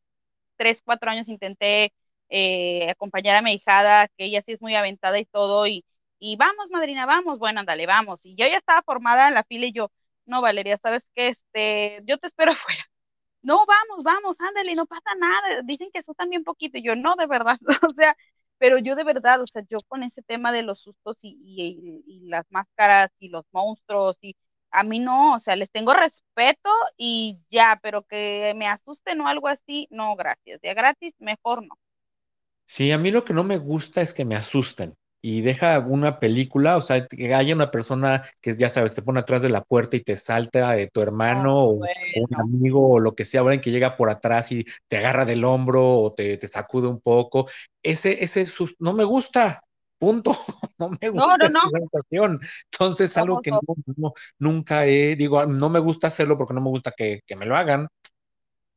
[0.59, 1.93] tres, cuatro años intenté
[2.29, 5.85] eh, acompañar a mi hijada, que ella sí es muy aventada y todo, y,
[6.19, 8.25] y vamos, madrina, vamos, bueno, ándale, vamos.
[8.25, 9.91] Y yo ya estaba formada en la fila y yo,
[10.25, 11.29] no, Valeria, ¿sabes qué?
[11.29, 12.85] Este, yo te espero afuera.
[13.41, 15.61] No, vamos, vamos, ándale, no pasa nada.
[15.63, 16.77] Dicen que asustan bien poquito.
[16.77, 17.57] Y yo, no, de verdad.
[17.85, 18.15] o sea,
[18.57, 21.37] pero yo de verdad, o sea, yo con ese tema de los sustos y,
[22.05, 24.35] y, las máscaras y los monstruos y
[24.71, 29.27] a mí no, o sea, les tengo respeto y ya, pero que me asusten o
[29.27, 30.61] algo así, no, gracias.
[30.61, 31.77] De gratis, mejor no.
[32.65, 36.19] Sí, a mí lo que no me gusta es que me asusten y deja una
[36.19, 39.61] película, o sea, que haya una persona que ya sabes, te pone atrás de la
[39.61, 43.59] puerta y te salta de tu hermano o, un amigo o lo que sea, alguien
[43.59, 47.49] que llega por atrás y te agarra del hombro o te, te sacude un poco.
[47.83, 48.45] Ese, ese
[48.79, 49.61] no me gusta,
[49.99, 50.31] punto.
[50.79, 52.39] No me gusta no, esa sensación.
[52.71, 56.91] Entonces, algo que no, nunca he, digo, no me gusta hacerlo porque no me gusta
[56.95, 57.87] que, que me lo hagan.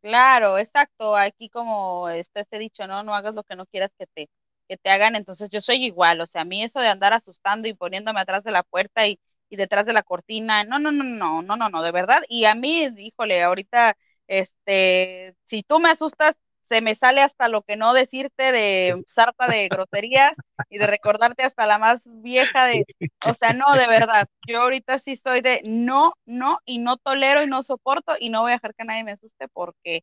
[0.00, 1.16] Claro, exacto.
[1.16, 3.04] Aquí como está este dicho, ¿no?
[3.04, 4.28] No hagas lo que no quieras que te,
[4.68, 5.14] que te hagan.
[5.14, 6.20] Entonces yo soy igual.
[6.20, 9.20] O sea, a mí eso de andar asustando y poniéndome atrás de la puerta y,
[9.48, 12.22] y detrás de la cortina, no, no, no, no, no, no, no, de verdad.
[12.28, 16.34] Y a mí, híjole, ahorita, este, si tú me asustas,
[16.72, 20.32] se me sale hasta lo que no decirte de sarta de groserías
[20.70, 22.86] y de recordarte hasta la más vieja de,
[23.26, 27.42] o sea, no, de verdad, yo ahorita sí estoy de no, no, y no tolero
[27.42, 30.02] y no soporto y no voy a dejar que nadie me asuste porque,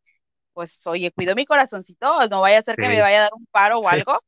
[0.53, 3.47] pues, oye, cuido mi corazoncito, no vaya a ser que me vaya a dar un
[3.47, 4.19] paro o algo.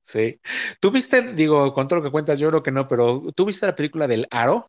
[0.00, 0.40] Sí.
[0.80, 3.66] ¿Tú viste, digo, con todo lo que cuentas, yo creo que no, pero ¿tú viste
[3.66, 4.66] la película del Aro?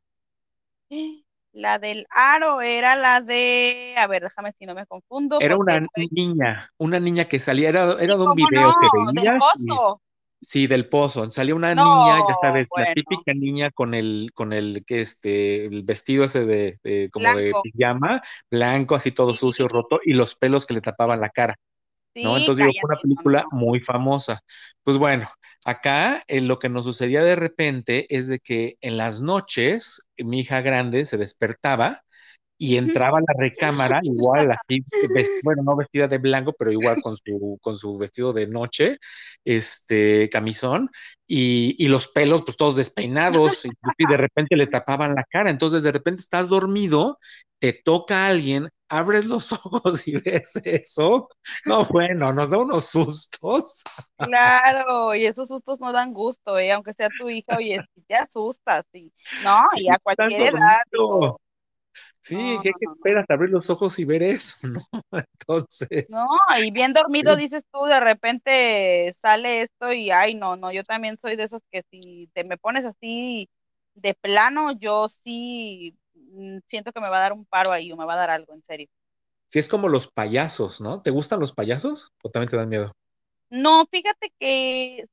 [0.89, 1.19] Sí.
[1.53, 5.37] La del aro era la de, a ver, déjame si no me confundo.
[5.39, 9.23] Era una niña, una niña que salía, era, era de un video que veías.
[9.23, 10.01] Del pozo.
[10.41, 11.29] sí, del pozo.
[11.29, 15.83] Salía una niña, ya sabes, la típica niña con el, con el que este, el
[15.83, 20.73] vestido ese de, como de pijama, blanco, así todo sucio, roto, y los pelos que
[20.73, 21.55] le tapaban la cara.
[22.15, 22.37] ¿No?
[22.37, 24.39] Entonces digo, fue una película muy famosa.
[24.83, 25.25] Pues bueno,
[25.65, 30.39] acá eh, lo que nos sucedía de repente es de que en las noches mi
[30.39, 32.01] hija grande se despertaba
[32.63, 34.85] y entraba a la recámara igual así,
[35.43, 38.99] bueno, no vestida de blanco, pero igual con su, con su vestido de noche,
[39.43, 40.89] este camisón,
[41.27, 45.49] y, y los pelos pues todos despeinados, y, y, de repente le tapaban la cara,
[45.49, 47.19] entonces de repente estás dormido,
[47.59, 51.27] te toca a alguien, abres los ojos y ves eso,
[51.65, 53.83] no, bueno, nos da unos sustos.
[54.15, 56.71] Claro, y esos sustos no dan gusto, ¿eh?
[56.71, 59.11] aunque sea tu hija, oye, si te asustas, sí.
[59.43, 61.41] No, y a cualquier edad, digo,
[62.19, 63.25] Sí, ¿qué, esperas?
[63.29, 64.79] Abrir los ojos y ver eso, ¿no?
[65.39, 66.05] Entonces.
[66.09, 70.83] No, y bien dormido dices tú, de repente sale esto y ay, no, no, yo
[70.83, 73.49] también soy de esos que si te me pones así
[73.95, 77.97] de plano, yo sí mm, siento que me va a dar un paro ahí o
[77.97, 78.87] me va a dar algo, en serio.
[79.47, 81.01] Sí, es como los payasos, ¿no?
[81.01, 82.91] ¿Te gustan los payasos o también te dan miedo?
[83.49, 85.05] No, fíjate que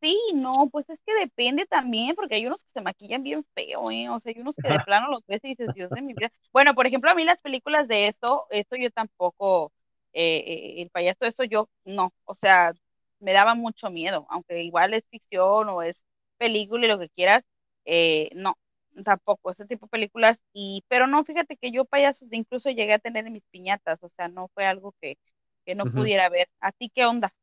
[0.00, 3.90] Sí, no, pues es que depende también, porque hay unos que se maquillan bien feo,
[3.90, 4.08] ¿eh?
[4.08, 6.32] O sea, hay unos que de plano los ves y dices, Dios de mi vida.
[6.52, 9.72] Bueno, por ejemplo, a mí las películas de eso, esto yo tampoco,
[10.14, 10.38] eh,
[10.78, 12.72] eh, el payaso, eso yo no, o sea,
[13.18, 16.02] me daba mucho miedo, aunque igual es ficción o es
[16.38, 17.44] película y lo que quieras,
[17.84, 18.56] eh, no,
[19.04, 22.98] tampoco, ese tipo de películas, y, pero no, fíjate que yo payasos incluso llegué a
[22.98, 25.18] tener en mis piñatas, o sea, no fue algo que,
[25.66, 26.48] que no pudiera ver.
[26.60, 27.34] ¿A ti qué onda?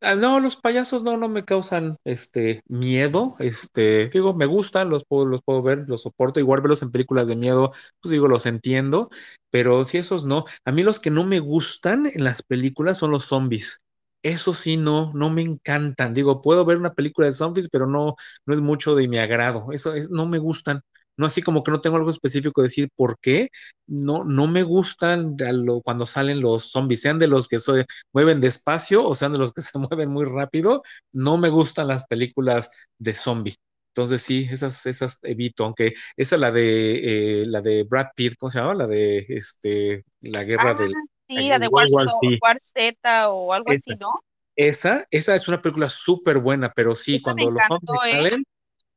[0.00, 3.34] Ah, no, los payasos no, no me causan este miedo.
[3.40, 7.26] Este, digo, me gustan, los puedo, los puedo ver, los soporto, igual verlos en películas
[7.26, 9.08] de miedo, pues digo, los entiendo,
[9.50, 10.44] pero si esos no.
[10.64, 13.78] A mí los que no me gustan en las películas son los zombies.
[14.22, 16.14] Eso sí, no, no me encantan.
[16.14, 18.14] Digo, puedo ver una película de zombies, pero no,
[18.46, 19.66] no es mucho de mi agrado.
[19.72, 20.80] Eso es, no me gustan
[21.18, 23.48] no así como que no tengo algo específico de decir por qué,
[23.86, 28.40] no, no me gustan lo, cuando salen los zombies, sean de los que se mueven
[28.40, 32.70] despacio o sean de los que se mueven muy rápido, no me gustan las películas
[32.98, 33.56] de zombie.
[33.88, 38.48] Entonces sí, esas, esas evito, aunque esa la de eh, la de Brad Pitt, ¿cómo
[38.48, 38.74] se llama?
[38.74, 40.92] La de este la guerra ah, del
[41.26, 42.06] sí, la de War, War,
[42.40, 44.12] War, Z o algo esa, así, ¿no?
[44.54, 48.10] Esa, esa es una película súper buena, pero sí, esa cuando los zombies ¿eh?
[48.10, 48.44] salen,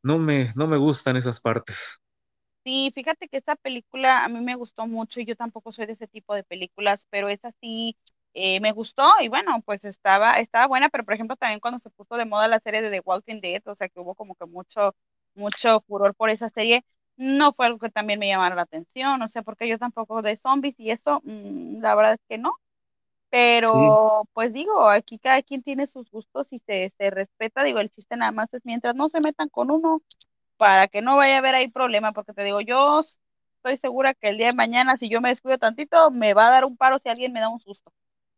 [0.04, 2.01] no me, no me gustan esas partes.
[2.64, 5.94] Sí, fíjate que esa película a mí me gustó mucho y yo tampoco soy de
[5.94, 7.98] ese tipo de películas, pero esa sí
[8.36, 11.90] eh, me gustó y bueno, pues estaba, estaba buena, pero por ejemplo también cuando se
[11.90, 14.46] puso de moda la serie de The Walking Dead, o sea que hubo como que
[14.46, 14.96] mucho,
[15.34, 16.86] mucho furor por esa serie,
[17.18, 20.38] no fue algo que también me llamara la atención, o sea, porque yo tampoco de
[20.38, 22.54] zombies y eso, mm, la verdad es que no,
[23.60, 27.80] Sí, pero pues digo, aquí cada quien tiene sus gustos y se, se respeta, digo,
[27.80, 30.02] el chiste nada más es mientras no se metan con uno
[30.62, 34.30] para que no vaya a haber ahí problema, porque te digo, yo estoy segura que
[34.30, 37.00] el día de mañana, si yo me descuido tantito, me va a dar un paro
[37.00, 37.92] si alguien me da un susto.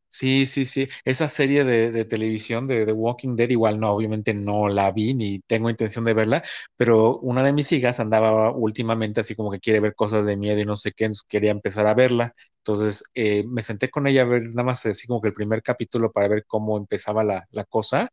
[0.07, 0.85] Sí, sí, sí.
[1.05, 5.15] Esa serie de, de televisión de The Walking Dead, igual no, obviamente no la vi
[5.15, 6.43] ni tengo intención de verla,
[6.75, 10.59] pero una de mis hijas andaba últimamente así como que quiere ver cosas de miedo
[10.59, 12.35] y no sé qué, quería empezar a verla.
[12.63, 15.61] Entonces eh, me senté con ella a ver nada más así como que el primer
[15.61, 18.09] capítulo para ver cómo empezaba la, la cosa.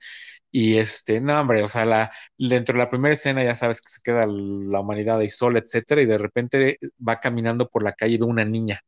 [0.51, 3.89] Y este, no, hombre, o sea, la, dentro de la primera escena ya sabes que
[3.89, 8.15] se queda la humanidad ahí sola, etcétera, y de repente va caminando por la calle
[8.15, 8.81] y ve una niña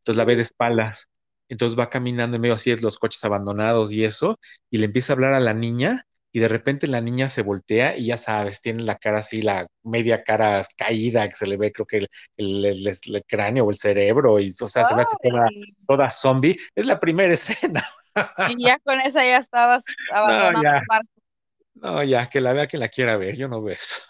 [0.00, 1.08] entonces la ve de espaldas.
[1.48, 4.38] Entonces va caminando en medio así los coches abandonados y eso,
[4.70, 7.96] y le empieza a hablar a la niña, y de repente la niña se voltea
[7.96, 11.72] y ya sabes, tiene la cara así, la media cara caída, que se le ve,
[11.72, 15.02] creo que el, el, el- el cráneo o el cerebro, y o sea, se ve
[15.02, 15.16] así
[15.86, 16.56] toda, zombie.
[16.74, 17.82] Es la primera escena.
[18.48, 21.19] y ya con esa ya estabas No, ya, el barco.
[21.82, 24.02] No, ya, que la vea quien la quiera ver, yo no veo eso.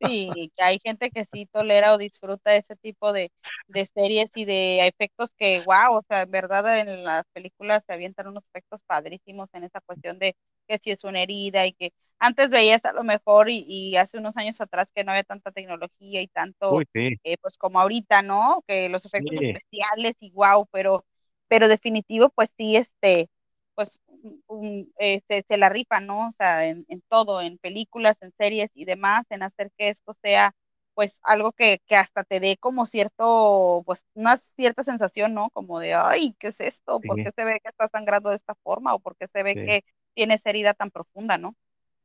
[0.00, 3.32] Sí, que hay gente que sí tolera o disfruta ese tipo de,
[3.68, 7.92] de series y de efectos que, wow, o sea, en verdad en las películas se
[7.94, 10.36] avientan unos efectos padrísimos en esa cuestión de
[10.68, 14.18] que si es una herida y que antes veías a lo mejor y, y hace
[14.18, 17.80] unos años atrás que no había tanta tecnología y tanto, Uy, sí, eh, pues como
[17.80, 18.62] ahorita, ¿no?
[18.66, 21.04] Que los efectos sí, especiales y wow, pero,
[21.48, 23.28] pero definitivo, pues sí, este
[23.74, 24.00] pues
[24.46, 26.28] un, eh, se, se, la rifan, ¿no?
[26.28, 30.16] O sea, en, en, todo, en películas, en series y demás, en hacer que esto
[30.22, 30.54] sea
[30.94, 35.50] pues algo que, que hasta te dé como cierto, pues una cierta sensación, ¿no?
[35.50, 37.00] Como de, ay, ¿qué es esto?
[37.00, 38.94] ¿Por sí, qué se ve que está sangrando de esta forma?
[38.94, 39.54] ¿O por qué se ve sí.
[39.56, 39.84] que
[40.14, 41.56] tiene esa herida tan profunda, ¿no?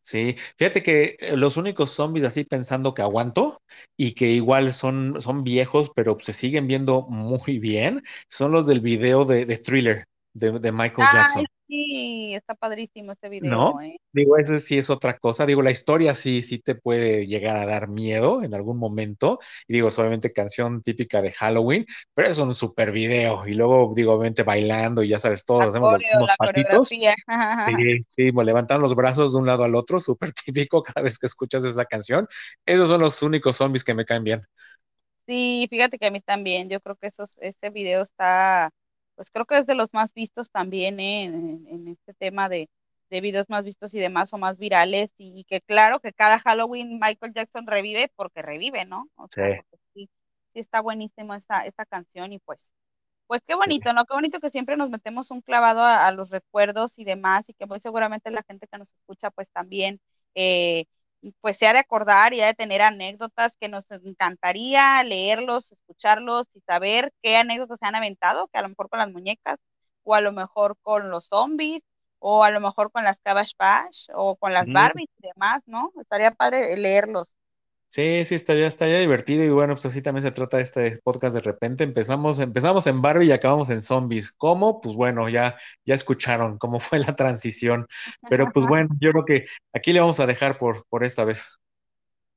[0.01, 3.62] Sí, fíjate que eh, los únicos zombies así pensando que aguanto
[3.95, 8.79] y que igual son, son viejos, pero se siguen viendo muy bien, son los del
[8.79, 11.45] video de, de Thriller de, de Michael Ay, Jackson.
[12.36, 13.73] Está padrísimo ese ¿No?
[13.73, 13.97] video, ¿eh?
[14.12, 15.45] Digo, eso sí es otra cosa.
[15.45, 19.39] Digo, la historia sí, sí te puede llegar a dar miedo en algún momento.
[19.67, 23.47] Y digo, solamente canción típica de Halloween, pero es un super video.
[23.47, 26.38] Y luego, digo, obviamente bailando y ya sabes, todos La hacemos los coreo, mismos la
[26.38, 26.95] pasitos.
[26.97, 27.15] coreografía.
[27.62, 27.73] Sí,
[28.15, 31.63] sí, levantan los brazos de un lado al otro, súper típico cada vez que escuchas
[31.65, 32.28] esa canción.
[32.65, 34.41] Esos son los únicos zombies que me caen bien.
[35.28, 38.71] Sí, fíjate que a mí también, yo creo que esos, ese video está,
[39.19, 41.25] pues creo que es de los más vistos también, ¿eh?
[41.25, 42.69] en, en este tema de,
[43.10, 46.99] de videos más vistos y demás o más virales, y, que claro que cada Halloween
[47.01, 49.08] Michael Jackson revive porque revive, ¿no?
[49.17, 49.51] O Sí, sea,
[49.93, 50.10] sí,
[50.53, 52.71] sí está buenísimo esa, esa canción y pues,
[53.27, 54.05] pues qué sí, bonito, ¿no?
[54.05, 57.53] Qué bonito que siempre nos metemos un clavado a, a los recuerdos y demás, y
[57.53, 60.01] que muy seguramente la gente que nos escucha pues también.
[60.36, 60.86] Eh,
[61.41, 66.47] pues se ha de acordar y ha de tener anécdotas que nos encantaría leerlos, escucharlos
[66.53, 69.58] y saber qué anécdotas se han aventado, que a lo mejor con las muñecas,
[70.03, 71.84] o a lo mejor con los zombies,
[72.19, 74.71] o a lo mejor con las Cabbage Patch, o con las sí.
[74.73, 75.91] Barbies y demás, ¿no?
[76.01, 77.36] Estaría padre leerlos.
[77.91, 81.41] Sí, sí, estaría, estaría divertido y bueno, pues así también se trata este podcast de
[81.41, 81.84] repente.
[81.84, 84.32] Empezamos, empezamos en Barbie y acabamos en zombies.
[84.34, 84.80] ¿Cómo?
[84.80, 87.88] Pues bueno, ya, ya escucharon cómo fue la transición.
[88.28, 91.58] Pero pues bueno, yo creo que aquí le vamos a dejar por, por esta vez.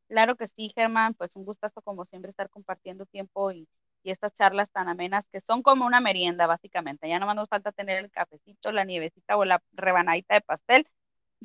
[0.08, 3.66] Claro que sí, Germán, pues un gustazo como siempre estar compartiendo tiempo y,
[4.02, 7.08] y estas charlas tan amenas que son como una merienda, básicamente.
[7.08, 10.86] Ya nomás nos falta tener el cafecito, la nievecita o la rebanadita de pastel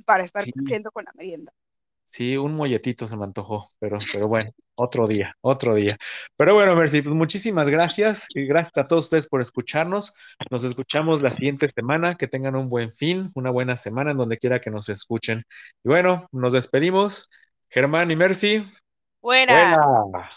[0.05, 1.53] para estar Sí, cumpliendo con la merienda.
[2.09, 5.97] Sí, un molletito se me antojó, pero, pero bueno, otro día, otro día.
[6.35, 10.13] Pero bueno, Mercy, pues muchísimas gracias y gracias a todos ustedes por escucharnos.
[10.51, 12.15] Nos escuchamos la siguiente semana.
[12.15, 15.43] Que tengan un buen fin, una buena semana en donde quiera que nos escuchen.
[15.83, 17.29] Y bueno, nos despedimos.
[17.69, 18.63] Germán y Mercy,
[19.19, 19.81] fuera.
[19.81, 20.29] Fuera.